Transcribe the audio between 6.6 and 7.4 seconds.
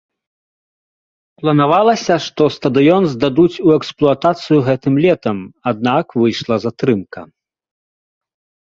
затрымка.